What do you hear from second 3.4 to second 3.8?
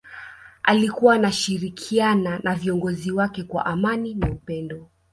kwa